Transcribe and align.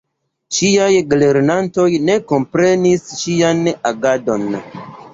Ŝiaj 0.59 0.87
gelernantoj 1.11 1.87
ne 2.09 2.17
komprenis 2.33 3.07
ŝian 3.23 3.65
agadon. 3.95 4.53